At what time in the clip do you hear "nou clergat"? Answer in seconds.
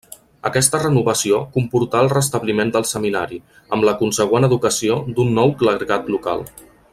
5.41-6.11